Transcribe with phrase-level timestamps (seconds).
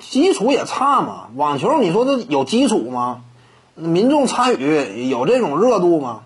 [0.00, 1.28] 基础也差嘛。
[1.36, 3.22] 网球你说这有基础吗？
[3.74, 6.20] 民众参与有这种热度吗？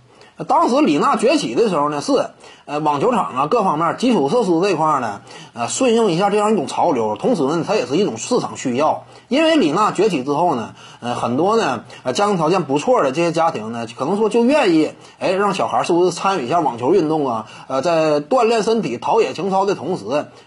[0.47, 2.31] 当时李娜崛起的时候呢，是
[2.65, 9.03] 呃网球场啊各方面基础设施这块呢，呃顺应一下这样一种潮流，同时呢它也是一种市场需要。
[9.27, 17.47] 因为李娜崛起之后呢，呃很多呢呃家庭条件不错的这些家庭呢，可能说就愿意哎让小孩是不是参与一下网球运动啊？
[17.67, 20.05] 呃在锻炼身体、陶冶情操的同时，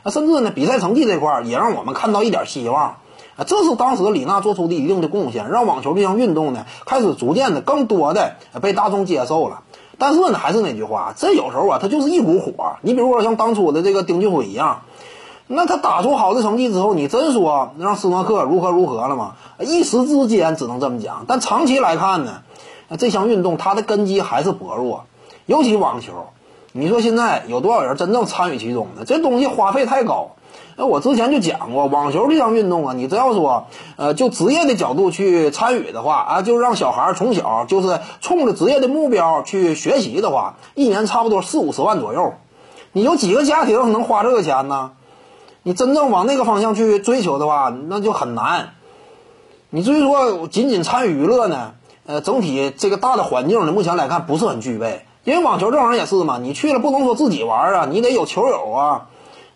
[0.09, 2.95] 甚至呢比赛成绩这块也让我们看到一点希望。
[3.43, 9.61] 这是当时李娜做出的一定的贡献，让网球这项运动呢开始逐渐的更多的被大众接受了。
[9.97, 12.77] 但是呢，还是那句话，这有时候啊，它就是一股火。
[12.81, 14.81] 你比如说像当初的这个丁俊晖一样，
[15.45, 19.35] 那他打出好的成绩之后，你真说让斯诺克如何如何了吗？
[19.59, 21.25] 一时之间只能这么讲。
[21.27, 22.41] 但长期来看呢，
[22.97, 25.03] 这项运动它的根基还是薄弱，
[25.45, 26.13] 尤其网球。
[26.71, 29.05] 你说现在有多少人真正参与其中的？
[29.05, 30.31] 这东西花费太高。
[30.77, 42.33] 那我之前就讲过，网球这项运动啊，你只要说，呃，就职业的角度去参与的话啊，就让小孩从小就是冲着职业的目标去学习的话，一年差不多四五十万左右。
[42.93, 44.91] 你有几个家庭能花这个钱呢？
[45.63, 48.71] 你真正往那个方向去追求的话，那就很难。
[49.69, 51.73] 你至于说仅仅参与娱乐呢，
[52.05, 55.05] 呃，整体这个大的环境呢，目前来看不是很具备。
[55.23, 59.07] 因为网球这玩意儿也是嘛，你去了不能说自己玩啊，你得有球友啊。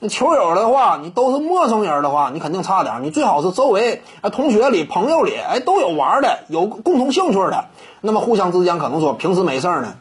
[0.10, 3.04] 球友的话，你都是陌生人的话，你肯定差点。
[3.04, 7.66] 你最好是周围哎同学里、朋友里哎都有玩的、有共同兴趣的，
[8.02, 9.96] 那么互相之间可能说平时没事呢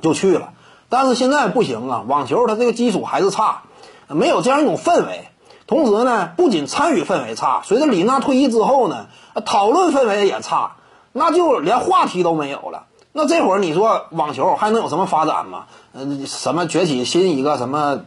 [0.00, 0.50] 就去了。
[0.88, 3.62] 但是现在不行啊，网球它这个基础还是差，
[4.08, 5.28] 没有这样一种氛围。
[5.66, 9.06] 同时呢，不仅参与氛围差，随着李娜退役之后呢，
[9.44, 10.76] 讨论氛围也差，
[11.12, 12.84] 那就连话题都没有了。
[13.12, 15.64] 那这会儿你说网球还能有什么发展吗？
[15.92, 18.00] 呃，什么崛起新一个什么？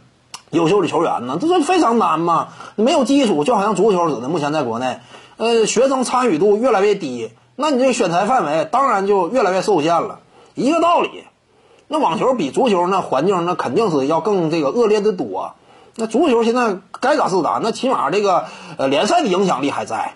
[0.52, 4.30] 优秀的球员呢，这是非常难嘛，没有基础，就好像足球似的。
[4.30, 5.00] 目前在国内，
[5.38, 10.20] 呃，学生参与度越来越低，那你这个选材范围当然就越来越受限了。
[10.56, 11.24] 一个道理，
[11.88, 15.54] 那网球比足球那环境那肯定是要更这个恶劣的多。
[15.96, 18.46] 那足球现在该咋是咋，那起码这个
[18.78, 20.16] 呃联赛的影响力还在。